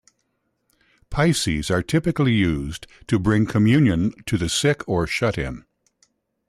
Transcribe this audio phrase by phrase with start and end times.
[1.11, 5.63] Pyxes are typically used to bring communion to the sick or shut-in.